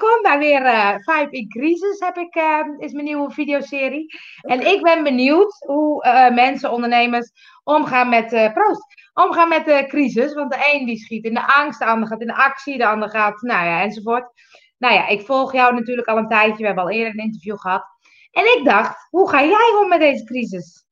[0.00, 4.14] welkom bij weer uh, Five in Crisis, heb ik, uh, is mijn nieuwe videoserie.
[4.40, 7.30] En ik ben benieuwd hoe uh, mensen, ondernemers,
[7.64, 10.34] omgaan met, proost, omgaan met de crisis.
[10.34, 12.86] Want de een die schiet in de angst, de ander gaat in de actie, de
[12.86, 14.30] ander gaat, nou ja, enzovoort.
[14.78, 17.58] Nou ja, ik volg jou natuurlijk al een tijdje, we hebben al eerder een interview
[17.58, 17.84] gehad.
[18.30, 20.84] En ik dacht, hoe ga jij om met deze crisis?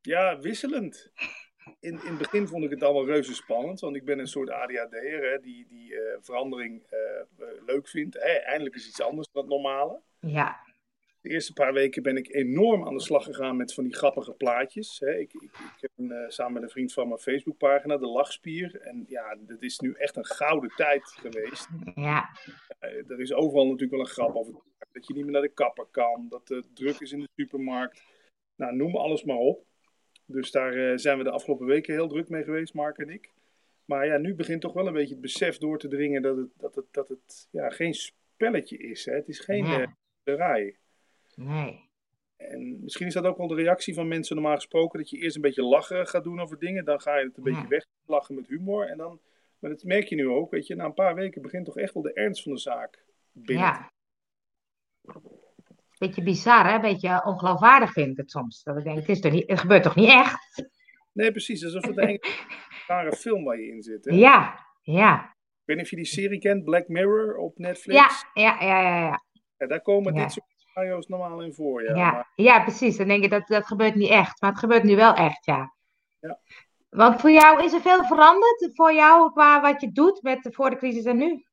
[0.00, 1.10] Ja, wisselend
[1.80, 4.50] in, in het begin vond ik het allemaal reuze spannend, want ik ben een soort
[4.50, 8.14] ADHD'er die, die uh, verandering uh, leuk vindt.
[8.14, 10.00] Hè, eindelijk is iets anders dan het normale.
[10.20, 10.66] Ja.
[11.20, 14.32] De eerste paar weken ben ik enorm aan de slag gegaan met van die grappige
[14.32, 14.98] plaatjes.
[14.98, 15.18] Hè.
[15.18, 18.80] Ik, ik, ik heb een, samen met een vriend van mijn Facebookpagina, de Lachspier.
[18.80, 21.68] En ja, dat is nu echt een gouden tijd geweest.
[21.94, 22.30] Ja.
[22.80, 24.54] er is overal natuurlijk wel een grap over.
[24.92, 28.02] Dat je niet meer naar de kapper kan, dat het druk is in de supermarkt.
[28.56, 29.66] Nou, noem alles maar op.
[30.30, 33.32] Dus daar eh, zijn we de afgelopen weken heel druk mee geweest, Mark en ik.
[33.84, 36.48] Maar ja, nu begint toch wel een beetje het besef door te dringen dat het,
[36.56, 39.04] dat het, dat het ja, geen spelletje is.
[39.04, 39.14] Hè?
[39.14, 39.80] Het is geen ja.
[39.80, 39.86] uh,
[41.34, 41.86] Nee.
[42.36, 45.36] En misschien is dat ook wel de reactie van mensen normaal gesproken, dat je eerst
[45.36, 48.48] een beetje lachen gaat doen over dingen, dan ga je het een beetje weglachen met
[48.48, 48.86] humor.
[48.86, 49.20] En dan,
[49.58, 51.94] maar dat merk je nu ook, weet je, na een paar weken begint toch echt
[51.94, 53.64] wel de ernst van de zaak binnen.
[53.64, 53.90] Ja
[55.98, 56.80] beetje bizar, hè?
[56.80, 58.62] Beetje ongeloofwaardig vind ik het soms.
[58.62, 60.68] Dat ik denk, het, is toch niet, het gebeurt toch niet echt?
[61.12, 61.64] Nee, precies.
[61.64, 62.20] Alsof het een
[62.86, 64.04] rare film waar je in zit.
[64.04, 64.14] Hè?
[64.14, 65.24] Ja, ja.
[65.24, 67.98] Ik weet niet of je die serie kent, Black Mirror op Netflix.
[67.98, 68.98] Ja, ja, ja, ja.
[68.98, 69.22] ja.
[69.56, 71.82] ja daar komen dit soort scenario's normaal in voor.
[71.82, 72.32] Ja, ja, maar...
[72.34, 72.96] ja precies.
[72.96, 74.40] Dan denk je, dat, dat gebeurt niet echt.
[74.40, 75.74] Maar het gebeurt nu wel echt, ja.
[76.20, 76.40] ja.
[76.88, 78.70] Want voor jou is er veel veranderd?
[78.72, 81.46] Voor jou qua wat je doet met, voor de crisis en nu?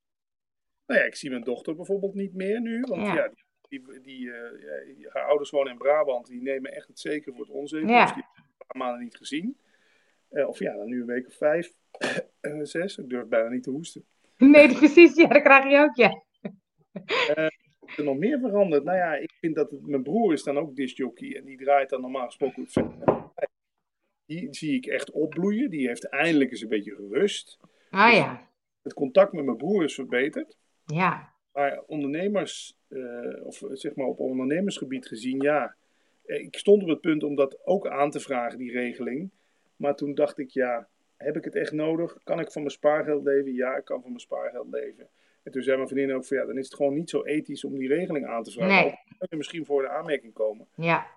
[0.86, 2.82] Nou ja, ik zie mijn dochter bijvoorbeeld niet meer nu.
[2.82, 7.00] Want ja, die die, die, uh, haar ouders wonen in Brabant, die nemen echt het
[7.00, 7.90] zeker voor het onzeker.
[7.90, 8.04] Ja.
[8.04, 9.58] Dus die hebben een paar maanden niet gezien.
[10.32, 11.74] Uh, of ja, dan nu een week of vijf,
[12.42, 12.98] uh, zes.
[12.98, 14.06] Ik durf bijna niet te hoesten.
[14.38, 15.16] Nee, precies.
[15.16, 16.24] Ja, dat krijg je ook, ja.
[17.86, 18.84] is er nog meer veranderd?
[18.84, 21.36] Nou ja, ik vind dat het, mijn broer is dan ook discjockey.
[21.36, 22.68] En die draait dan normaal gesproken
[24.26, 25.70] Die zie ik echt opbloeien.
[25.70, 27.60] Die heeft eindelijk eens een beetje gerust.
[27.90, 28.50] Ah ja.
[28.82, 30.58] Het contact met mijn broer is verbeterd.
[30.86, 31.35] Ja.
[31.56, 35.76] Maar ondernemers, uh, of zeg maar op ondernemersgebied gezien, ja.
[36.26, 39.30] Eh, ik stond op het punt om dat ook aan te vragen, die regeling.
[39.76, 42.18] Maar toen dacht ik, ja, heb ik het echt nodig?
[42.24, 43.54] Kan ik van mijn spaargeld leven?
[43.54, 45.10] Ja, ik kan van mijn spaargeld leven.
[45.44, 47.64] En toen zei mijn vriendin ook van, ja, dan is het gewoon niet zo ethisch
[47.64, 48.76] om die regeling aan te vragen.
[48.76, 48.86] Nee.
[48.86, 50.68] Ook kan je misschien voor de aanmerking komen.
[50.76, 51.08] Ja.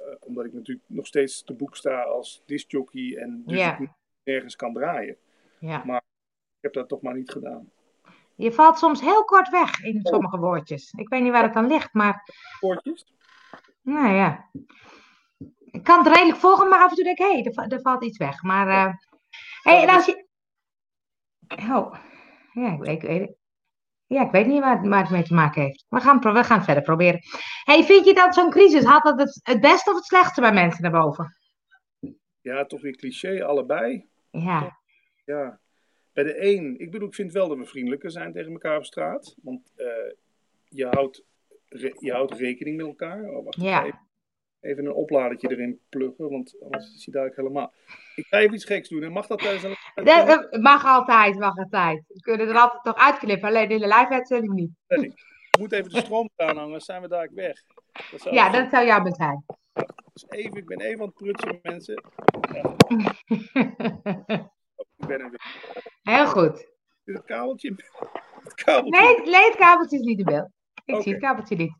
[0.00, 3.78] Uh, omdat ik natuurlijk nog steeds te boek sta als discjockey en dus ja.
[3.78, 3.88] ik
[4.24, 5.16] nergens kan draaien.
[5.58, 5.84] Ja.
[5.84, 6.02] Maar
[6.56, 7.70] ik heb dat toch maar niet gedaan.
[8.42, 10.92] Je valt soms heel kort weg in sommige woordjes.
[10.96, 12.24] Ik weet niet waar het dan ligt, maar.
[12.60, 13.04] Woordjes?
[13.82, 14.48] Nou ja.
[15.64, 17.80] Ik kan het redelijk volgen, maar af en toe denk ik, hé, hey, er, er,
[17.80, 18.42] valt iets weg.
[18.42, 18.68] Maar.
[18.68, 18.94] Uh...
[19.62, 20.26] hey, en als je.
[21.48, 21.94] Oh.
[22.52, 23.34] Ja, ik, ik, weet
[24.06, 25.84] Ja, ik weet niet waar, waar het mee te maken heeft.
[25.88, 27.20] We gaan, we gaan verder proberen.
[27.64, 30.52] hey, vind je dat zo'n crisis had dat het, het beste of het slechtste bij
[30.52, 31.36] mensen naar boven?
[32.40, 34.08] Ja, toch weer cliché, allebei.
[34.30, 34.78] Ja.
[35.24, 35.60] Ja.
[36.12, 38.84] Bij de een, ik bedoel, ik vind wel dat we vriendelijker zijn tegen elkaar op
[38.84, 39.34] straat.
[39.42, 39.86] Want uh,
[40.64, 41.24] je, houdt,
[41.68, 43.24] re, je houdt rekening met elkaar.
[43.24, 43.84] Oh, wacht ja.
[43.84, 44.00] even.
[44.60, 47.72] even een opladertje erin pluggen, want anders zie je daar helemaal.
[48.14, 49.02] Ik ga even iets geks doen.
[49.02, 49.76] En mag dat een...
[50.04, 52.04] Dat mag altijd, mag altijd.
[52.08, 54.70] We kunnen er altijd toch uitknippen, alleen in de live-uitzending niet.
[54.88, 55.04] Nee,
[55.50, 57.62] ik moet even de stroom aanhangen, zijn we daar weg.
[58.10, 59.44] Dat zou ja, dat zou jouw zijn.
[60.12, 62.02] Dus even, ik ben even aan het prutsen, mensen.
[62.52, 62.76] Ja.
[65.02, 65.40] ik ben er weer.
[66.02, 66.70] Heel goed.
[67.04, 67.74] Is het kabeltje?
[68.42, 69.00] Het kabeltje.
[69.00, 70.50] Nee, nee, het kabeltje is niet de beeld.
[70.84, 71.02] Ik okay.
[71.02, 71.72] zie het kabeltje niet.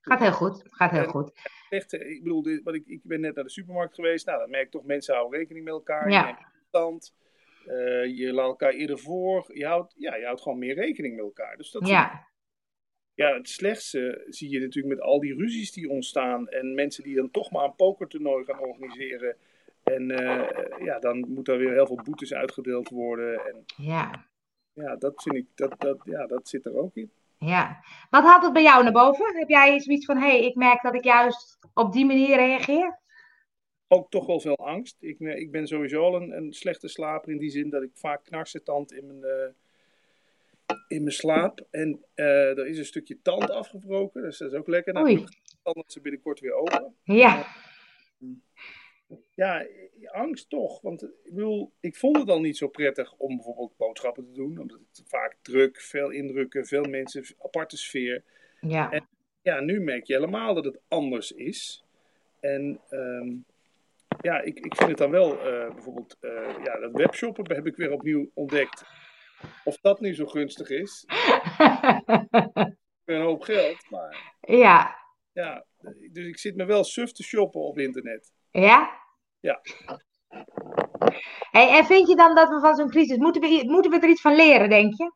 [0.00, 0.62] Gaat heel goed.
[0.64, 1.32] Gaat heel en, goed.
[1.68, 4.26] Echt, ik bedoel, wat ik, ik ben net naar de supermarkt geweest.
[4.26, 6.10] Nou, dan merk ik toch, mensen houden rekening met elkaar.
[6.10, 6.26] Ja.
[6.28, 6.34] Je
[6.68, 7.14] stand.
[7.66, 9.50] Uh, je laat elkaar eerder voor.
[9.54, 11.56] Je houdt, ja, je houdt gewoon meer rekening met elkaar.
[11.56, 12.26] Dus dat ja.
[13.14, 16.48] Ja, het slechtste zie je natuurlijk met al die ruzies die ontstaan.
[16.48, 19.36] En mensen die dan toch maar een pokertoernooi gaan organiseren.
[19.82, 20.48] En uh,
[20.84, 23.46] ja, dan moet er weer heel veel boetes uitgedeeld worden.
[23.46, 24.26] En, ja.
[24.72, 27.12] Ja, dat vind ik, dat, dat, ja, dat zit er ook in.
[27.38, 27.84] Ja.
[28.10, 29.38] Wat haalt het bij jou naar boven?
[29.38, 33.00] Heb jij zoiets van, hé, hey, ik merk dat ik juist op die manier reageer?
[33.88, 34.96] Ook toch wel veel angst.
[35.00, 38.24] Ik, ik ben sowieso al een, een slechte slaper in die zin dat ik vaak
[38.24, 39.52] knarsetand in mijn, uh,
[40.88, 41.66] in mijn slaap.
[41.70, 44.92] En uh, er is een stukje tand afgebroken, dus dat is ook lekker.
[44.92, 45.24] Nou, Oei.
[45.62, 46.94] Dan ze binnenkort weer open.
[47.02, 47.14] Ja.
[47.14, 47.44] Ja,
[50.06, 50.80] angst toch.
[50.80, 54.58] Want ik bedoel, ik vond het al niet zo prettig om bijvoorbeeld boodschappen te doen.
[54.58, 58.24] Omdat het vaak druk, veel indrukken, veel mensen, aparte sfeer.
[58.60, 58.90] Ja.
[58.90, 59.08] En
[59.42, 61.84] ja, nu merk je helemaal dat het anders is.
[62.40, 63.44] En um,
[64.20, 67.76] ja, ik, ik vind het dan wel, uh, bijvoorbeeld, uh, ja, dat webshoppen heb ik
[67.76, 68.84] weer opnieuw ontdekt.
[69.64, 71.04] Of dat nu zo gunstig is.
[73.04, 73.90] hoop geld.
[73.90, 74.96] Maar Ja.
[75.32, 75.64] ja,
[76.10, 78.32] dus ik zit me wel suf te shoppen op internet.
[78.50, 79.01] Ja?
[79.42, 79.60] Ja.
[81.50, 84.08] Hey, en vind je dan dat we van zo'n crisis, moeten we, moeten we er
[84.08, 85.12] iets van leren, denk je?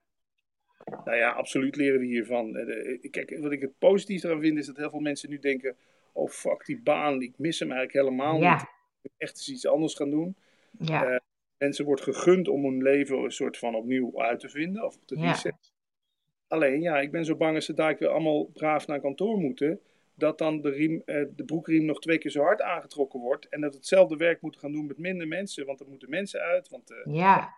[1.05, 2.57] Nou ja, absoluut leren we hiervan.
[2.57, 5.39] Eh, de- Kijk, wat ik het positief eraan vind, is dat heel veel mensen nu
[5.39, 5.77] denken:
[6.13, 8.53] oh fuck, die baan, ik mis hem eigenlijk helemaal Ja.
[8.53, 8.61] niet.
[8.63, 8.69] Ik
[9.03, 10.37] moet echt eens iets anders gaan doen.
[10.79, 11.05] Ja.
[11.07, 11.19] Eh,
[11.59, 15.19] Mensen wordt gegund om hun leven een soort van opnieuw uit te vinden of te
[15.19, 15.29] Ja.
[15.31, 15.71] resetten.
[16.49, 19.81] Alleen, ja, ik ben zo bang als ze daar weer allemaal braaf naar kantoor moeten,
[20.17, 23.61] dat dan de, riem, eh, de broekriem nog twee keer zo hard aangetrokken wordt en
[23.61, 26.69] dat hetzelfde werk moeten gaan doen met minder mensen, want er moeten mensen uit.
[26.69, 27.55] Want eh, Ja.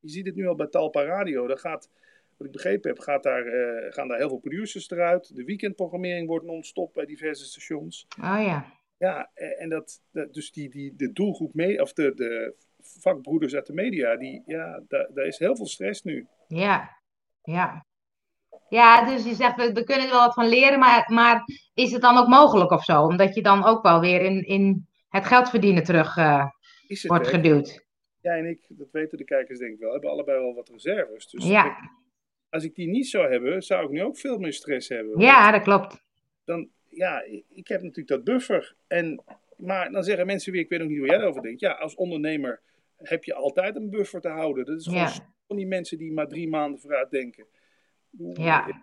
[0.00, 1.46] je ziet het nu al bij Talpa Radio.
[1.46, 1.90] Daar gaat,
[2.36, 5.34] wat ik begrepen heb, gaat daar, eh, gaan daar heel veel producers eruit.
[5.36, 8.06] De weekendprogrammering wordt non-stop bij diverse stations.
[8.20, 8.74] Oh ja.
[8.98, 13.66] Ja, en dat, dat dus die, die, de doelgroep, mee, of de, de vakbroeders uit
[13.66, 16.26] de media, die, ja, daar, daar is heel veel stress nu.
[16.48, 16.98] Ja.
[17.42, 17.86] Ja.
[18.68, 21.42] Ja, dus je zegt, we, we kunnen er wel wat van leren, maar, maar
[21.74, 23.02] is het dan ook mogelijk of zo?
[23.02, 26.44] Omdat je dan ook wel weer in, in het geld verdienen terug eh,
[27.06, 27.84] wordt geduwd.
[28.20, 31.26] Jij en ik, dat weten de kijkers denk ik wel, hebben allebei wel wat reserves.
[31.30, 31.76] Dus Ja.
[32.50, 35.20] als ik die niet zou hebben, zou ik nu ook veel meer stress hebben.
[35.20, 36.04] Ja, dat klopt.
[36.44, 37.22] dan, ja,
[37.54, 38.74] ik heb natuurlijk dat buffer.
[38.86, 39.22] En,
[39.56, 41.60] maar dan zeggen mensen weer, ik weet ook niet hoe jij erover denkt.
[41.60, 42.60] Ja, als ondernemer
[42.96, 44.64] heb je altijd een buffer te houden.
[44.64, 45.12] Dat is gewoon Ja.
[45.46, 47.46] van die mensen die maar drie maanden vooruit denken.
[48.18, 48.64] Hoe Ja.
[48.64, 48.74] zie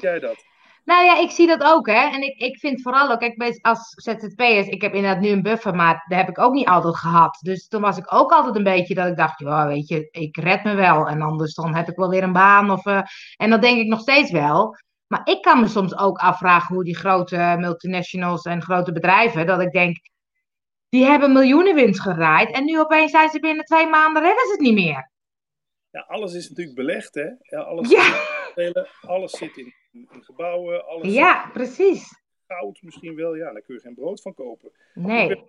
[0.00, 0.36] jij dat?
[0.84, 2.10] Nou ja, ik zie dat ook, hè.
[2.10, 5.74] En ik, ik vind vooral ook, kijk, als ZZP'ers, ik heb inderdaad nu een buffer,
[5.74, 7.38] maar dat heb ik ook niet altijd gehad.
[7.40, 10.36] Dus toen was ik ook altijd een beetje dat ik dacht, ja, weet je, ik
[10.36, 11.06] red me wel.
[11.08, 12.70] En anders dan heb ik wel weer een baan.
[12.70, 13.00] Of, eh,
[13.36, 14.76] en dat denk ik nog steeds wel.
[15.06, 19.60] Maar ik kan me soms ook afvragen hoe die grote multinationals en grote bedrijven, dat
[19.60, 19.96] ik denk,
[20.88, 22.50] die hebben miljoenen winst geraaid.
[22.50, 25.10] En nu opeens zijn ze binnen twee maanden, redden ze het niet meer.
[25.90, 27.28] Ja, alles is natuurlijk belegd, hè?
[27.56, 28.14] Ja, alles, Ja.
[29.00, 32.08] Alles zit in, in gebouwen, alles Ja, precies.
[32.46, 33.34] goud misschien wel.
[33.34, 34.70] Ja, daar kun je geen brood van kopen.
[34.94, 35.42] Nee.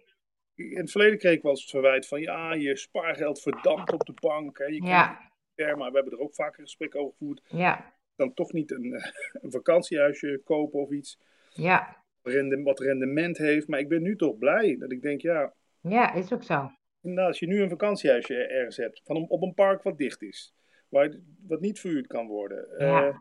[0.55, 4.05] In het verleden kreeg ik wel eens het verwijt van, ja, je spaargeld verdampt op
[4.05, 4.57] de bank.
[4.57, 4.65] Hè?
[4.65, 7.41] Je Ja, maar we hebben er ook vaker gesprekken over gevoerd.
[7.47, 8.93] ja, Dan toch niet een,
[9.41, 11.19] een vakantiehuisje kopen of iets.
[11.53, 12.03] ja.
[12.21, 13.67] rende- wat rendement heeft.
[13.67, 16.71] Maar ik ben nu toch blij dat ik denk, ja, Ja, is ook zo.
[17.01, 20.21] inderdaad, als je nu een vakantiehuisje er- ergens hebt, van op een park wat dicht
[20.21, 20.53] is,
[20.89, 21.15] waar,
[21.47, 22.67] wat niet verhuurd kan worden.
[22.77, 23.07] Ja.
[23.07, 23.15] eh,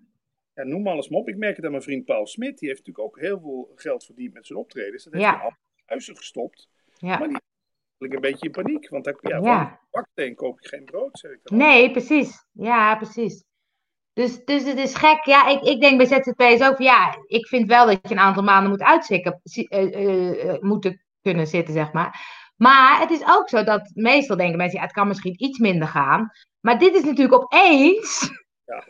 [0.54, 1.28] ja, noem alles maar op.
[1.28, 2.58] Ik merk het aan mijn vriend Paul Smit.
[2.58, 5.04] Die heeft natuurlijk ook heel veel geld verdiend met zijn optredens.
[5.04, 5.32] Dat heeft Ja.
[5.34, 6.68] hij al in huizen gestopt.
[6.96, 7.18] Ja.
[7.18, 7.36] Maar die
[7.98, 8.88] is een beetje in paniek.
[8.88, 9.80] Want hij, ja, Ja.
[9.90, 11.58] van koop je geen brood, zeg ik dan.
[11.58, 12.46] Nee, precies.
[12.52, 13.44] Ja, precies.
[14.12, 15.24] Dus, dus het is gek.
[15.24, 18.42] Ja, ik, ik denk bij ZZP's ook ja, ik vind wel dat je een aantal
[18.42, 22.20] maanden moet uitzikken, zi- eh, moeten kunnen zitten, zeg maar.
[22.56, 25.88] Maar het is ook zo dat meestal denken mensen, ja, het kan misschien iets minder
[25.88, 26.30] gaan.
[26.66, 28.30] Maar dit is natuurlijk opeens
[28.64, 28.84] Ja.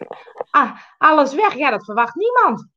[0.50, 1.54] ah, alles weg.
[1.54, 2.68] Ja, dat verwacht niemand.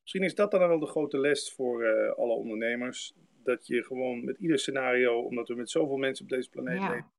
[0.00, 3.14] Misschien is dat dan wel de grote les voor eh, alle ondernemers.
[3.44, 6.88] Dat je gewoon met ieder scenario, omdat we met zoveel mensen op deze planeet Ja.
[6.90, 7.12] leven.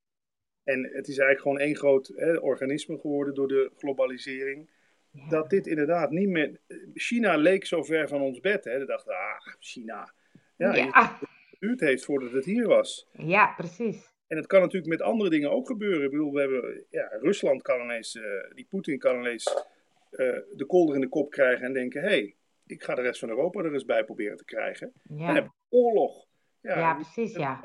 [0.63, 4.69] En het is eigenlijk gewoon één groot hè, organisme geworden door de globalisering.
[5.11, 5.29] Ja.
[5.29, 6.59] Dat dit inderdaad niet meer.
[6.93, 8.63] China leek zo ver van ons bed.
[8.63, 8.85] Hè.
[8.85, 10.13] Dachten, ah, China.
[10.57, 10.85] Ja, Ja,
[11.19, 13.07] het geduurd heeft voordat het hier was.
[13.11, 14.13] ja, precies.
[14.27, 16.03] En het kan natuurlijk met andere dingen ook gebeuren.
[16.03, 18.23] Ik bedoel, we hebben, ja, Rusland kan ineens, eh,
[18.53, 19.65] die Poetin kan ineens
[20.11, 22.35] eh, de kolder in de kop krijgen en denken: hé, hey,
[22.65, 24.93] ik ga de rest van Europa er eens bij proberen te krijgen.
[25.03, 26.25] Dan heb oorlog.
[26.61, 27.61] Ja, ja ik precies, ja.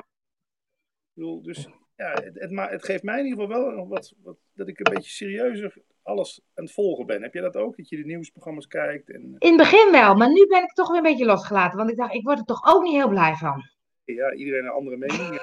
[1.13, 4.37] bedoel, dus ja, het, het, ma- het geeft mij in ieder geval wel wat, wat,
[4.55, 7.23] dat ik een beetje serieuzer alles aan het volgen ben.
[7.23, 7.77] Heb jij dat ook?
[7.77, 10.89] Dat je de nieuwsprogramma's kijkt en In het begin wel, maar nu ben ik toch
[10.89, 11.79] weer een beetje losgelaten.
[11.79, 13.63] Want ik dacht, ik word er toch ook niet heel blij van.
[14.05, 15.41] ja, iedereen een andere mening.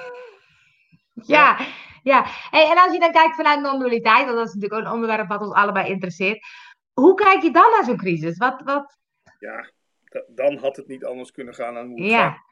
[1.26, 1.58] Ja,
[2.02, 2.24] ja.
[2.26, 5.28] Hey, en als je dan kijkt vanuit non-dualiteit, want dat is natuurlijk ook een onderwerp
[5.28, 6.46] wat ons allebei interesseert.
[6.92, 8.36] Hoe kijk je dan naar zo'n crisis?
[8.36, 8.98] Wat, wat?
[9.38, 9.70] Ja,
[10.04, 12.46] da- dan had het niet anders kunnen gaan dan hoe het gaat.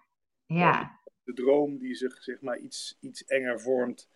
[0.47, 4.09] Ja, ja, de droom die zich zeg maar iets, iets enger vormt.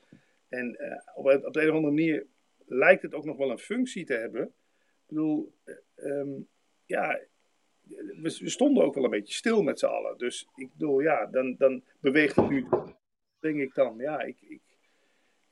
[0.49, 2.27] En eh, op, op de een of andere manier
[2.67, 4.43] lijkt het ook nog wel een functie te hebben.
[4.43, 6.31] Ik bedoel, eh, ehm,
[6.87, 7.19] ja,
[7.83, 10.19] we, we stonden ook wel een beetje stil met z'n allen.
[10.19, 12.67] Dus ik bedoel, ja, dan, dan beweegt het nu,
[13.41, 13.99] denk ik dan.
[13.99, 14.61] Ja, ik, ik,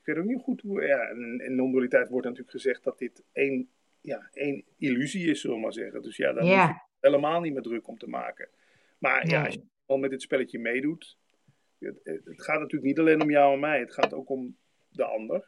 [0.00, 0.82] ik weet ook niet goed hoe.
[0.82, 5.56] Ja, en in non-dualiteit wordt natuurlijk gezegd dat dit één, ja, één illusie is, zullen
[5.56, 6.02] we maar zeggen.
[6.02, 8.48] Dus ja, daar hoef je ja, helemaal niet meer druk om te maken.
[8.98, 11.18] Maar ja, als je al met dit spelletje meedoet,
[11.78, 14.56] het, het gaat natuurlijk niet alleen om jou en mij, het gaat ook om
[14.88, 15.46] de ander.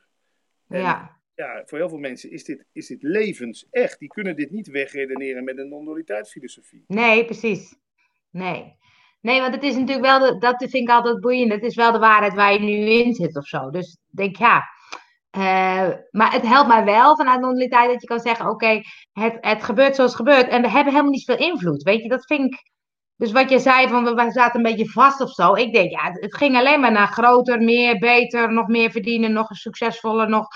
[0.69, 3.99] En ja, ja, voor heel veel mensen is dit, is dit levens echt.
[3.99, 6.85] Die kunnen dit niet wegredeneren met een non-dualiteitsfilosofie.
[6.87, 7.77] nee, precies.
[8.31, 8.77] Nee.
[9.21, 11.53] Nee, want het is natuurlijk wel, de, dat vind ik altijd boeiend.
[11.53, 13.71] Het is wel de waarheid waar je nu in zit of zo.
[13.71, 14.65] Dus ik denk, ja,
[15.31, 18.81] Eh, maar het helpt mij wel vanuit non-dualiteit dat je kan zeggen: oké,
[19.13, 20.49] het, het gebeurt zoals het gebeurt.
[20.49, 21.83] En we hebben helemaal niet veel invloed.
[21.83, 22.61] Weet je, dat vind ik.
[23.17, 25.55] Dus wat je zei van we, we zaten een beetje vast of zo.
[25.55, 29.33] Ik denk, ja, het, het ging alleen maar naar groter, meer, beter, nog meer verdienen,
[29.33, 30.49] nog succesvoller, nog.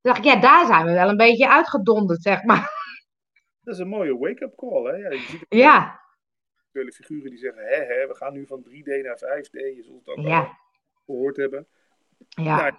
[0.00, 2.70] Toen dacht ik, ja, daar zijn we wel een beetje uitgedonderd, zeg maar.
[3.60, 5.18] Dat is een mooie wake-up call, hè?
[5.48, 6.00] Ja,
[6.86, 9.50] figuren die zeggen, hè, hè, we gaan nu van 3D naar 5D.
[9.76, 10.46] Je zult het ook
[11.04, 11.66] gehoord hebben.
[12.28, 12.56] ja.
[12.56, 12.72] Nou,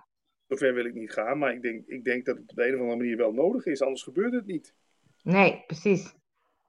[0.48, 2.74] zover wil ik niet gaan, maar ik denk, ik denk dat het op de een
[2.74, 4.74] of andere manier wel nodig is, anders gebeurt het niet.
[5.24, 6.16] Nee, precies.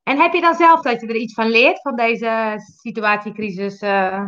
[0.03, 3.81] En heb je dan zelf dat je er iets van leert van deze situatiecrisis?
[3.81, 4.25] eh?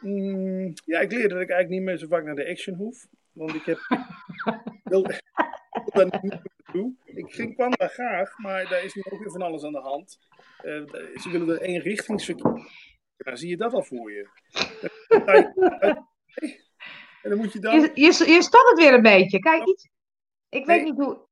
[0.00, 3.06] Mm, ja, ik leer dat ik eigenlijk niet meer zo vaak naar de action hoef.
[3.32, 3.78] Want ik heb.
[4.84, 5.02] wil,
[5.72, 6.38] wil dat niet
[7.04, 9.80] Ik ging, kwam daar graag, maar daar is nu ook weer van alles aan de
[9.80, 10.18] hand.
[10.56, 10.82] Eh,
[11.20, 12.70] ze willen er één richtingsverkeer.
[13.16, 14.28] Nou, zie je dat al voor je?
[17.22, 17.80] En dan moet je dan.
[17.80, 19.38] Je, je, je stottert weer een beetje.
[19.38, 19.88] Kijk, iets.
[20.48, 20.82] Ik weet Nee.
[20.92, 21.26] niet hoe.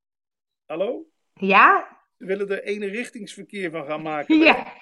[0.65, 1.05] Hallo?
[1.33, 1.97] Ja?
[2.17, 4.37] Ze willen er één richtingsverkeer van gaan maken.
[4.37, 4.73] Ja.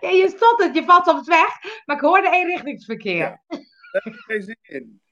[0.00, 3.16] ja, je stottert, je valt op het weg, maar ik hoorde eenrichtingsverkeer.
[3.16, 3.42] Ja.
[3.48, 5.02] Daar heb ik geen zin in.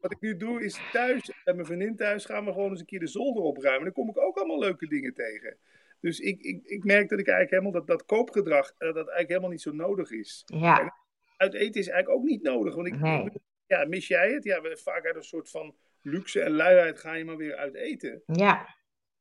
[0.00, 2.86] Wat ik nu doe is thuis, bij mijn vriendin thuis, gaan we gewoon eens een
[2.86, 3.84] keer de zolder opruimen.
[3.84, 5.56] Dan kom ik ook allemaal leuke dingen tegen.
[6.00, 9.28] Dus ik, ik, ik merk dat ik eigenlijk helemaal dat, dat koopgedrag, eh, dat eigenlijk
[9.28, 10.42] helemaal niet zo nodig is.
[10.46, 10.94] Ja,
[11.36, 12.74] Uit eten is eigenlijk ook niet nodig.
[12.74, 13.28] Want ik, Nee.
[13.66, 14.44] ja, mis jij het?
[14.44, 17.74] Ja, we- vaak uit een soort van luxe en luiheid ga je maar weer uit
[17.74, 18.22] eten.
[18.26, 18.74] ja,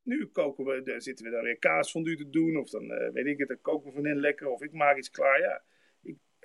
[0.03, 2.57] Nu koken we, daar zitten we dan weer kaasfondue te doen.
[2.57, 4.47] Of dan eh, weet ik het, dan kook mijn vriendin lekker.
[4.47, 5.39] Of ik maak iets klaar.
[5.39, 5.63] Ja,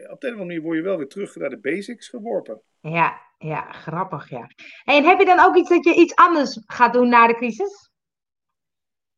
[0.09, 2.63] op de een of andere manier word je wel weer terug naar de basics geworpen.
[2.81, 4.51] ja, ja, grappig, ja.
[4.85, 7.91] En heb je dan ook iets dat je iets anders gaat doen na de crisis?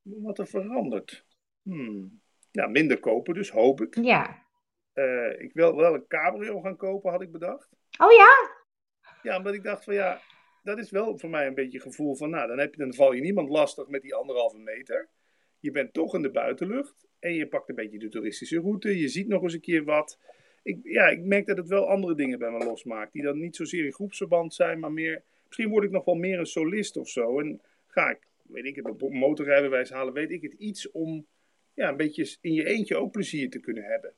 [0.03, 1.25] Wat er verandert.
[1.63, 2.21] Hmm.
[2.51, 3.99] Ja, minder kopen dus, hoop ik.
[4.05, 4.47] Ja.
[4.93, 7.69] Eh, ik wil wel een cabrio gaan kopen, had ik bedacht.
[7.99, 8.51] Oh ja?
[9.23, 10.21] Ja, omdat ik dacht van ja,
[10.63, 12.95] dat is wel voor mij een beetje het gevoel van, nou, dan, heb je, dan
[12.95, 15.09] val je niemand lastig met die anderhalve meter.
[15.59, 18.99] Je bent toch in de buitenlucht en je pakt een beetje de toeristische route.
[18.99, 20.19] Je ziet nog eens een keer wat.
[20.63, 23.13] Ik, ja, ik merk dat het wel andere dingen bij me losmaakt.
[23.13, 25.23] Die dan niet zozeer in groepsverband zijn, maar meer.
[25.47, 27.41] Misschien word ik nog wel meer een solist of zo.
[27.41, 31.27] En ga ik, weet ik het, een motorrijbewijs halen, weet ik het, iets om
[31.75, 34.15] ja, een beetje in je eentje ook plezier te kunnen hebben.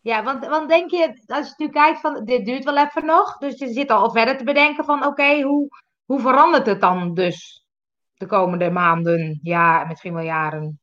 [0.00, 3.38] Ja, want, want denk je, als je nu kijkt van, dit duurt wel even nog,
[3.38, 5.68] dus je zit al verder te bedenken van, oké, hoe,
[6.04, 7.66] hoe verandert het dan dus
[8.14, 10.80] de komende maanden, ja, misschien wel jaren?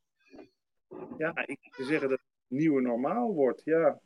[1.18, 2.20] Ja, ik zou zeggen dat
[2.52, 3.62] nieuwe normaal wordt.
[3.64, 4.00] Ja.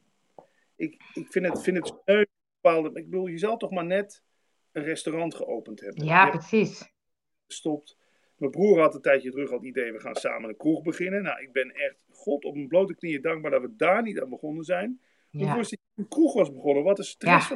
[0.76, 2.24] Ik, ik vind het, vind het sneu.
[2.60, 4.22] Bepaalde, ik bedoel, je zal toch maar net
[4.72, 6.04] een restaurant geopend hebben.
[6.04, 6.92] Ja, hebt precies.
[7.46, 7.96] gestopt.
[8.36, 11.22] Mijn broer had een tijdje terug al het idee, we gaan samen een kroeg beginnen.
[11.22, 14.28] Nou, ik ben echt, god, op mijn blote knieën dankbaar dat we daar niet aan
[14.28, 15.00] begonnen zijn.
[15.30, 15.54] Ja.
[15.54, 17.50] Ja, je een kroeg was begonnen, wat een stress.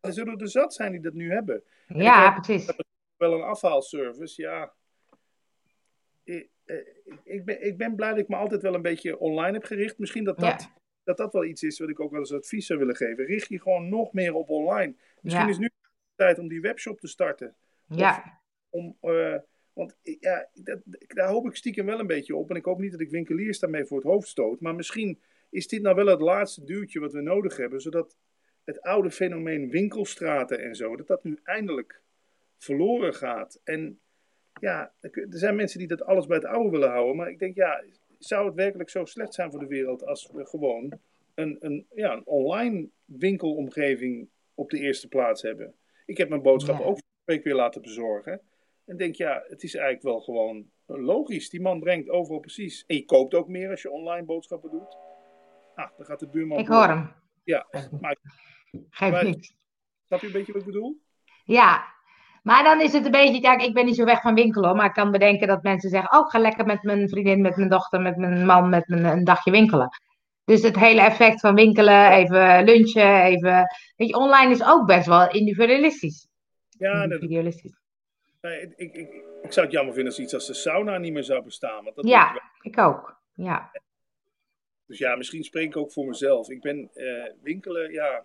[0.00, 1.64] Er zullen er zat zijn die dat nu hebben.
[1.86, 2.72] ja precies.
[3.16, 4.72] Wel een afhaalservice, ja.
[6.24, 6.48] Ik, eh,
[7.24, 9.98] ik, ben, ik ben blij dat ik me altijd wel een beetje online heb gericht.
[9.98, 10.72] Misschien dat dat, Ja.
[11.04, 13.24] dat, dat wel iets is wat ik ook wel eens advies zou willen geven.
[13.24, 14.94] Richt je gewoon nog meer op online.
[15.20, 15.50] Misschien Ja.
[15.50, 17.54] is nu de tijd om die webshop te starten.
[17.86, 18.40] Ja,
[18.70, 19.36] Om, eh,
[19.72, 22.50] want ja, dat, daar hoop ik stiekem wel een beetje op.
[22.50, 24.60] En ik hoop niet dat ik winkeliers daarmee voor het hoofd stoot.
[24.60, 27.80] Maar misschien is dit nou wel het laatste duwtje wat we nodig hebben.
[27.80, 28.16] Zodat
[28.64, 32.02] het oude fenomeen winkelstraten en zo, dat dat nu eindelijk
[32.58, 33.60] verloren gaat.
[33.64, 34.00] En
[34.60, 37.16] ja, er zijn mensen die dat alles bij het oude willen houden.
[37.16, 37.84] Maar ik denk, ja,
[38.18, 40.92] zou het werkelijk zo slecht zijn voor de wereld als we gewoon
[41.34, 45.74] een, een, ja, een online winkelomgeving op de eerste plaats hebben?
[46.06, 46.90] Ik heb mijn boodschappen Ja.
[46.90, 48.40] ook week weer laten bezorgen.
[48.84, 51.50] En denk, ja, het is eigenlijk wel gewoon logisch.
[51.50, 52.84] Die man brengt overal precies.
[52.86, 54.96] En je koopt ook meer als je online boodschappen doet.
[55.74, 56.58] Ah, dan gaat de buurman.
[56.58, 57.10] ik hoor hem.
[57.44, 57.66] Ja,
[58.00, 58.16] maar
[58.90, 59.54] Geef niet.
[60.06, 61.00] snap je een beetje wat ik bedoel?
[61.44, 61.93] Ja,
[62.44, 64.86] maar dan is het een beetje, kijk, ik ben niet zo weg van winkelen, maar
[64.86, 67.68] ik kan bedenken dat mensen zeggen, oh, ik ga lekker met mijn vriendin, met mijn
[67.68, 69.88] dochter, met mijn man, met mijn, een dagje winkelen.
[70.44, 75.06] Dus het hele effect van winkelen, even lunchen, even, weet je, online is ook best
[75.06, 76.28] wel individualistisch.
[76.68, 77.80] Ja, dat, individualistisch.
[78.40, 79.08] nee, ik, ik, ik,
[79.42, 81.84] ik zou het jammer vinden als iets als de sauna niet meer zou bestaan.
[81.84, 82.42] Want dat Ja.
[82.60, 83.70] Ik ook, ja.
[84.86, 86.48] Dus ja, misschien spreek ik ook voor mezelf.
[86.48, 88.24] Ik ben eh, winkelen, ja.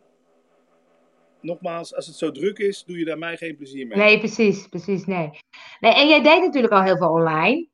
[1.42, 3.98] Nogmaals, als het zo druk is, doe je daar mij geen plezier mee.
[3.98, 5.30] Nee, precies, precies, nee.
[5.80, 7.68] Nee, en jij deed natuurlijk al heel veel online.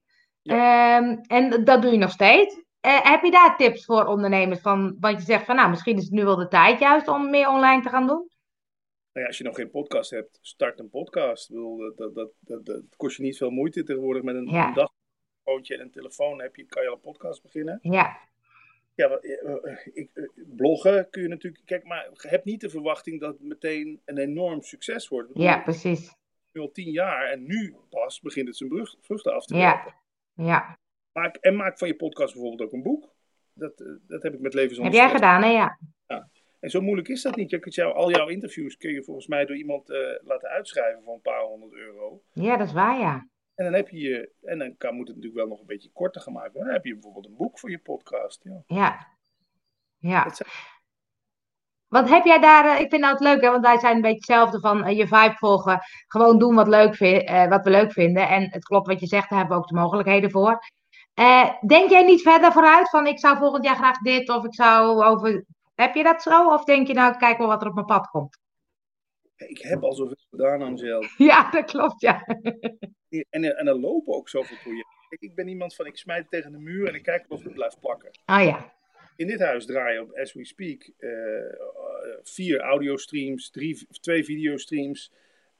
[0.43, 2.63] Ehm, en dat doe je nog steeds.
[2.79, 6.03] Eh, heb je daar tips voor ondernemers van, want je zegt van, nou, misschien is
[6.03, 8.29] het nu wel de tijd juist om meer online te gaan doen?
[9.13, 11.49] Nou ja, als je nog geen podcast hebt, start een podcast.
[11.49, 14.23] Ik bedoel, dat, dat, dat, dat, kost je niet veel moeite tegenwoordig.
[14.23, 14.67] Met een, Ja.
[14.67, 17.79] een dagtoontje en een telefoon heb je, kan je al een podcast beginnen.
[17.81, 18.17] Ja,
[18.95, 19.19] Ja,
[19.93, 20.09] ik,
[20.55, 21.65] bloggen kun je natuurlijk.
[21.65, 25.29] Kijk, maar heb niet de verwachting dat het meteen een enorm succes wordt.
[25.33, 26.15] Ja, precies.
[26.51, 29.93] Nu al tien jaar en nu pas begint het zijn vruchten af te werpen.
[30.33, 30.45] Ja.
[30.45, 30.77] ja.
[31.11, 33.13] Maak, en maak van je podcast bijvoorbeeld ook een boek.
[33.53, 35.49] Dat, dat heb ik met Levens Heb jij gedaan, hè?
[35.49, 35.79] Ja.
[36.07, 36.29] ja.
[36.59, 37.49] En zo moeilijk is dat niet.
[37.49, 41.03] Je kunt jou, al jouw interviews kun je volgens mij door iemand uh, laten uitschrijven
[41.03, 42.21] voor een paar honderd euro.
[42.31, 43.27] Ja, dat is waar, ja.
[43.55, 45.91] En dan heb je je, en dan kan, moet het natuurlijk wel nog een beetje
[45.93, 46.65] korter gemaakt worden.
[46.65, 48.43] Dan heb je bijvoorbeeld een boek voor je podcast.
[48.43, 48.63] Ja.
[48.67, 49.07] Ja.
[49.97, 50.31] ja.
[51.87, 54.15] Wat heb jij daar, uh, ik vind dat leuk, hè, want wij zijn een beetje
[54.15, 55.79] hetzelfde van uh, je vibe volgen.
[56.07, 58.29] Gewoon doen wat, leuk vind, wat we leuk vinden.
[58.29, 60.59] En het klopt wat je zegt, daar hebben we ook de mogelijkheden voor.
[61.67, 65.03] denk jij niet verder vooruit van ik zou volgend jaar graag dit of ik zou
[65.03, 65.45] over
[65.75, 66.53] heb je dat zo?
[66.53, 68.37] Of denk je nou, kijk wel wat er op mijn pad komt?
[69.37, 71.03] Ik heb al zoveel gedaan, Angel.
[71.17, 72.25] Ja, dat klopt, ja.
[73.29, 74.93] En, en er lopen ook zoveel projecten.
[75.09, 77.79] Ik ben iemand van, ik smijt tegen de muur en ik kijk of het blijft
[77.79, 78.19] plakken.
[78.25, 78.73] Ah ja.
[79.15, 81.11] In dit huis draaien op As We Speak uh,
[82.23, 85.13] vier audiostreams, drie, twee videostreams.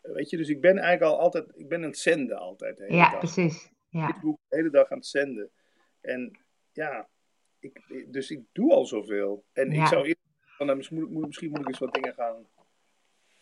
[0.04, 2.84] Uh, weet je, dus ik ben eigenlijk al altijd, ik ben aan het zenden altijd.
[2.88, 3.20] Ja, dag.
[3.20, 3.72] precies.
[3.90, 4.08] Ja.
[4.08, 5.52] Ik de hele dag aan het zenden.
[6.02, 6.40] En
[6.72, 7.08] ja,
[7.60, 9.46] ik, dus ik doe al zoveel.
[9.54, 10.22] En ik zou eerst,
[10.58, 12.48] nou, misschien, moet, misschien moet ik eens wat dingen gaan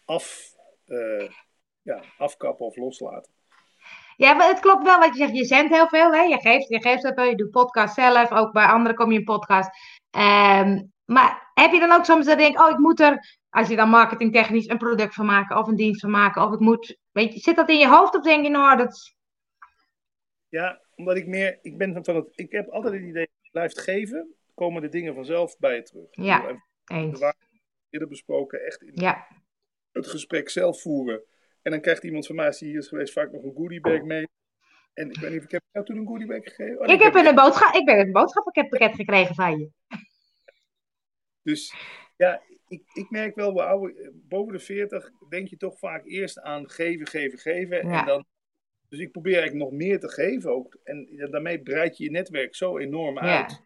[0.06, 0.52] af,
[0.86, 1.30] uh,
[1.82, 3.32] ja, afkappen of loslaten.
[4.16, 5.38] Ja, maar het klopt wel wat je zegt.
[5.38, 6.22] Je zendt heel veel, hè?
[6.22, 8.32] Je geeft, je geeft het, je doet podcast zelf.
[8.32, 9.70] Ook bij anderen kom je in podcast.
[10.12, 13.68] Um, maar heb je dan ook soms dat je denkt, oh, ik moet er, als
[13.68, 16.98] je dan marketingtechnisch een product van maken of een dienst van maken, of ik moet,
[17.12, 19.16] weet je, zit dat in je hoofd of denk je, nou, dat
[20.50, 24.34] Ja, omdat ik meer, ik ben van het, ik heb altijd het idee, blijft geven,
[24.54, 26.08] komen de dingen vanzelf bij je terug.
[26.12, 27.20] Ja, eens.
[27.20, 27.34] De
[27.90, 29.28] eerder besproken, echt in ja.
[29.94, 31.24] Het gesprek zelf voeren.
[31.62, 34.02] En dan krijgt iemand van mij, als hij hier is geweest, vaak nog een goodiebag
[34.02, 34.28] mee.
[34.94, 36.80] En ik weet niet of ik heb jou toen een goodiebag gegeven.
[36.80, 39.70] Oh, ik, heb een boodschap, ik ben een boodschappenpakket gekregen van je.
[41.42, 41.74] Dus
[42.18, 46.70] ja, ik, ik merk wel, oude, boven de 40 denk je toch vaak eerst aan
[46.70, 47.82] geven, geven, geven.
[47.82, 48.26] En dan,
[48.90, 50.78] dus ik probeer eigenlijk nog meer te geven ook.
[50.84, 53.52] En daarmee breid je je netwerk zo enorm uit.
[53.52, 53.66] Ja.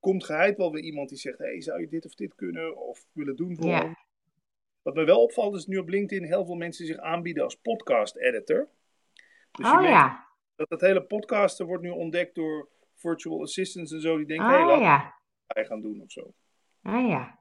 [0.00, 3.06] Komt geheid wel weer iemand die zegt, hey, zou je dit of dit kunnen of
[3.12, 3.96] willen doen voor.
[4.82, 8.16] Wat me wel opvalt is nu op LinkedIn heel veel mensen zich aanbieden als podcast
[8.16, 8.68] editor.
[9.52, 10.28] Dus oh ja.
[10.56, 14.16] Dat het hele podcasten wordt nu ontdekt door virtual assistants en zo.
[14.16, 15.14] Die denken, hé, oh, hey, ja.
[15.46, 16.34] wij gaan doen of zo.
[16.82, 17.38] Ah ja.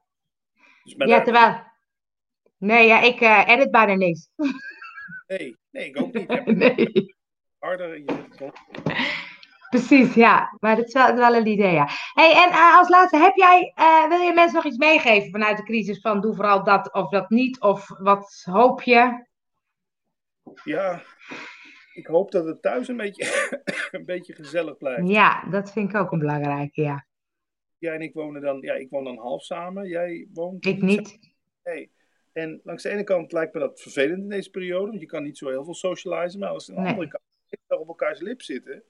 [0.84, 1.70] Dus ja, terwijl...
[2.58, 4.30] Nee, ja, ik uh, edit bijna niks.
[5.28, 6.46] Nee, nee, ik ook niet.
[6.64, 7.16] nee.
[7.58, 9.21] Harder in je
[9.72, 10.58] Precies, ja.
[10.60, 11.88] Maar dat is wel, wel een idee, ja.
[12.14, 15.58] Hey, en uh, als laatste, heb jij, uh, wil je mensen nog iets meegeven vanuit
[15.58, 16.00] de crisis?
[16.00, 17.62] Van doe vooral dat of dat niet?
[17.62, 19.26] Of wat hoop je?
[20.64, 21.02] Ja,
[21.94, 23.52] ik hoop dat het thuis een beetje,
[23.92, 25.08] een beetje gezellig blijft.
[25.08, 27.06] Ja, dat vind ik ook een belangrijke, ja.
[27.78, 29.88] Jij en ik wonen dan, ja, ik woon dan half samen.
[29.88, 30.66] Jij woont...
[30.66, 31.20] Ik niet.
[31.64, 31.92] Nee.
[32.32, 35.24] En langs de ene kant lijkt me dat vervelend in deze periode, want je kan
[35.24, 36.40] niet zo heel veel socializen.
[36.40, 38.84] Maar als aan de andere kant op elkaars lip zitten,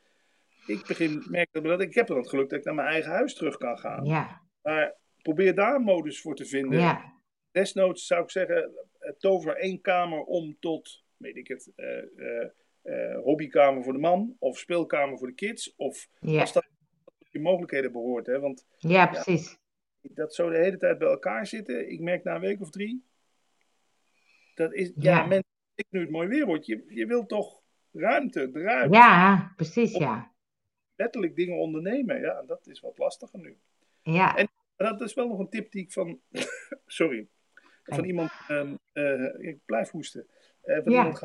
[0.66, 3.34] ik begin merk dat ik heb dan het geluk dat ik naar mijn eigen huis
[3.34, 4.06] terug kan gaan.
[4.06, 4.42] Ja.
[4.62, 6.80] Maar probeer daar een modus voor te vinden.
[6.80, 7.20] Ja.
[7.52, 12.44] Desnoods zou ik zeggen, eh, tover één kamer om tot, weet ik het, uh,
[12.84, 15.76] uh, hobbykamer voor de man of speelkamer voor de kids.
[15.76, 16.40] Of ja.
[16.40, 16.68] als dat
[17.30, 18.26] je mogelijkheden behoort.
[18.26, 18.40] Hè?
[18.40, 19.58] Want, ja, precies.
[20.02, 21.92] dat zo de hele tijd bij elkaar zitten.
[21.92, 23.06] Ik merk na een week of drie.
[24.56, 25.50] Dat is, ja, ja mensen,
[25.90, 26.66] nu het mooi weer wordt.
[26.66, 28.98] Je, je wilt toch ruimte, ruimte.
[28.98, 30.32] Ja, precies, ja
[31.02, 32.22] letterlijk dingen ondernemen.
[32.22, 33.58] Ja, dat is wat lastiger nu.
[34.02, 34.38] Ja.
[34.38, 36.20] En dat is wel nog een tip die ik van,
[36.86, 37.28] sorry,
[37.84, 38.78] van iemand, um,
[39.38, 40.28] ik blijf hoesten,
[40.64, 40.98] uh, van ja.
[40.98, 41.22] iemand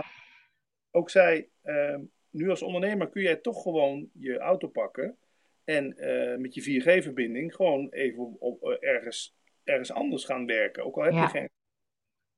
[0.90, 1.98] ook zei, uh,
[2.30, 5.16] nu als ondernemer kun jij toch gewoon je auto pakken
[5.64, 10.84] en uh, met je 4G-verbinding gewoon even op, op, ergens, ergens anders gaan werken.
[10.84, 11.48] Ook al heb je geen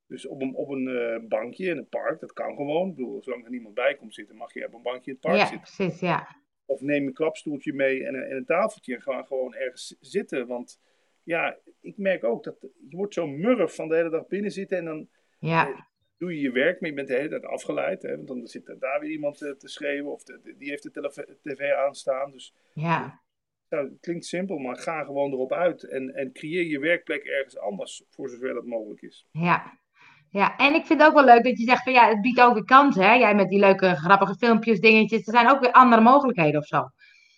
[0.07, 2.89] dus op een, op een bankje in een park, dat kan gewoon.
[2.89, 5.21] Ik bedoel, zolang er niemand bij komt zitten, mag je op een bankje in het
[5.21, 5.75] park ja, zitten.
[5.75, 6.35] Precies, ja,
[6.69, 10.47] of neem een klapstoeltje mee en een, en een tafeltje en ga gewoon ergens zitten.
[10.47, 10.79] Want
[11.23, 12.57] ja, ik merk ook dat
[12.89, 15.69] je wordt zo murf van de hele dag binnen zitten en dan ja.
[15.69, 15.79] eh,
[16.17, 18.01] doe je je werk, maar je bent de hele tijd afgeleid.
[18.01, 21.37] Hè, want dan zit er daar weer iemand te, te schreeuwen of die heeft de
[21.41, 22.31] tv aanstaan.
[22.31, 23.21] Dus ja.
[23.69, 27.57] Nou, het klinkt simpel, maar ga gewoon erop uit en, en creëer je werkplek ergens
[27.57, 29.27] anders, voor zover dat mogelijk is.
[29.31, 29.79] Ja,
[30.31, 32.41] ja, en ik vind het ook wel leuk dat je zegt van ja, het biedt
[32.41, 33.03] ook weer kansen.
[33.03, 33.13] Hè?
[33.13, 35.27] Jij met die leuke, grappige filmpjes, dingetjes.
[35.27, 36.89] Er zijn ook weer andere mogelijkheden of zo.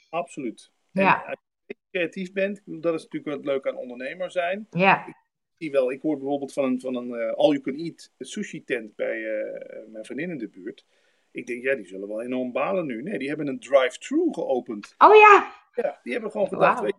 [0.10, 0.71] Absoluut.
[0.91, 1.23] Ja.
[1.25, 4.67] als je creatief bent, dat is natuurlijk wat leuk aan ondernemer zijn.
[4.69, 5.08] Ja.
[5.08, 5.15] Ik,
[5.58, 9.91] zie wel, ik hoor bijvoorbeeld van een, van een uh, all-you-can-eat sushi tent bij uh,
[9.91, 10.86] mijn vriendin in de buurt.
[11.32, 13.01] Ik denk, ja, die zullen wel enorm balen nu.
[13.01, 14.95] Nee, die hebben een drive-thru geopend.
[14.97, 15.54] Oh ja!
[15.73, 16.86] Ja, die hebben gewoon gedacht, wow.
[16.86, 16.95] weet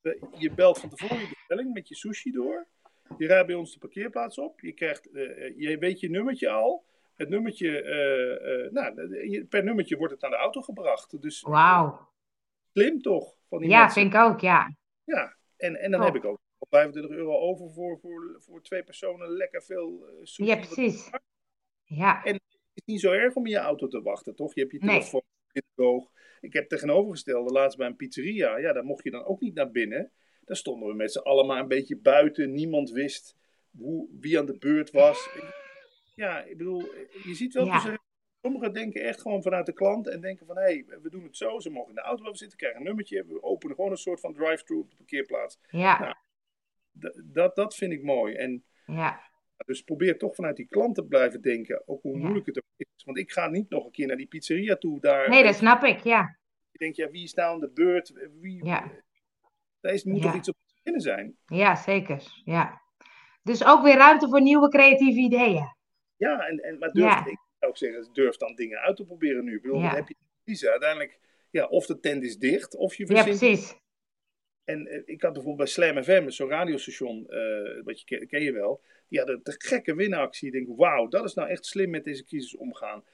[0.00, 2.66] je, je belt van tevoren je bestelling met je sushi door.
[3.18, 4.60] Je rijdt bij ons de parkeerplaats op.
[4.60, 5.08] Je, krijgt,
[5.56, 6.84] je weet je nummertje al.
[7.16, 11.22] Het nummertje, nou, per nummertje wordt het naar de auto gebracht.
[11.22, 12.08] Dus, Wauw.
[12.72, 13.36] Slim toch?
[13.48, 14.00] Van die ja, mensen.
[14.00, 14.74] vind ik ook, ja.
[15.04, 19.28] Ja, en, en dan heb ik ook 25 euro over voor, voor, voor twee personen
[19.28, 20.50] lekker veel uh, sushi.
[20.50, 21.10] Ja, precies.
[21.84, 22.24] Ja.
[22.24, 24.54] En het is niet zo erg om in je auto te wachten, toch?
[24.54, 25.22] Je hebt je telefoon
[25.74, 26.10] oog.
[26.40, 28.56] Ik heb tegenovergestelde laatst bij een pizzeria.
[28.56, 30.12] Ja, daar mocht je dan ook niet naar binnen.
[30.50, 32.52] Daar stonden we met z'n allen maar een beetje buiten.
[32.52, 33.36] Niemand wist
[33.78, 35.28] hoe, wie aan de beurt was.
[36.14, 36.80] Ja, ik bedoel,
[37.24, 37.80] je ziet wel
[38.42, 41.36] Sommigen denken echt gewoon vanuit de klant en denken van hé, hey, we doen het
[41.36, 41.58] zo.
[41.58, 43.24] Ze mogen in de auto blijven zitten, krijgen een nummertje.
[43.26, 45.58] We openen gewoon een soort van drive-thru op de parkeerplaats.
[45.68, 45.98] Ja.
[46.00, 46.14] Nou,
[47.24, 48.34] dat, dat vind ik mooi.
[48.34, 49.20] En ja.
[49.66, 53.04] Dus probeer toch vanuit die klant te blijven denken, ook hoe moeilijk het ook is.
[53.04, 55.00] Want ik ga niet nog een keer naar die pizzeria toe.
[55.00, 56.38] Daar, nee, dat snap ik, ja.
[56.70, 58.28] Je denkt, ja, wie is nou aan de beurt?
[58.40, 58.90] Wie, ja.
[59.80, 61.36] Daar is, moet toch iets op te vinden zijn?
[61.46, 62.22] Ja, zeker.
[62.44, 62.80] Ja.
[63.42, 65.76] Dus ook weer ruimte voor nieuwe creatieve ideeën.
[66.16, 69.44] Ja, en, en, maar durf, ik zou ook zeggen, durf dan dingen uit te proberen
[69.44, 69.56] nu.
[69.56, 70.70] Ik bedoel, heb je te kiezen.
[70.70, 71.18] Uiteindelijk,
[71.50, 73.40] ja, of de tent is dicht, of je verzint...
[73.40, 73.78] Ja, precies.
[74.64, 78.52] En eh, ik had bijvoorbeeld bij Slam FM, zo'n radiostation, uh, wat je ken, je
[78.52, 80.46] wel, die hadden de gekke winactie.
[80.46, 83.04] Ik denk, wauw, dat is nou echt slim met deze kiezers omgaan.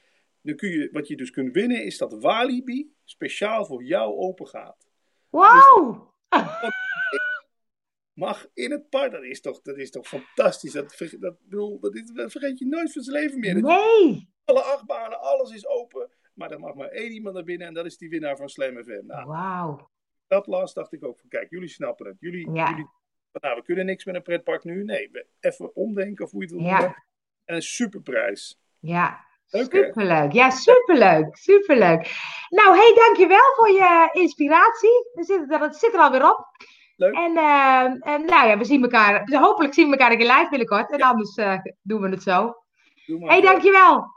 [0.40, 4.46] Nu kun je, wat je dus kunt winnen, is dat Walibi speciaal voor jou open
[4.46, 4.86] gaat.
[5.30, 6.14] Wauw!
[8.12, 10.72] Mag in het park, dat is toch, dat is toch fantastisch.
[10.72, 13.62] Dat, dat, bedoel, dat, is, dat vergeet je nooit van zijn leven meer.
[13.62, 14.34] Nee!
[14.44, 16.10] Alle achtbanen, alles is open.
[16.34, 18.82] Maar er mag maar één iemand naar binnen en dat is die winnaar van Slam
[18.84, 19.06] FM.
[19.06, 19.90] Nou, Wauw
[20.26, 22.16] dat las, dacht ik ook van kijk, jullie snappen het.
[22.20, 22.88] Jullie, jullie
[23.32, 24.84] nou, we kunnen niks met een pretpark nu.
[24.84, 25.10] Nee,
[25.40, 26.94] even omdenken of hoe je het wil.
[27.44, 28.60] En een superprijs.
[28.78, 30.32] Ja, superleuk.
[30.32, 31.36] Ja, superleuk.
[31.36, 32.10] Superleuk.
[32.48, 35.10] Nou, hey, dankjewel voor je inspiratie.
[35.14, 36.46] We zitten, het zit er alweer op.
[36.96, 37.14] Leuk.
[37.14, 39.28] En, uh, en nou ja, we zien elkaar.
[39.32, 40.90] Hopelijk zien we elkaar een keer live binnenkort.
[40.90, 42.54] En anders uh, doen we het zo.
[43.06, 44.14] Hé, hey, dankjewel.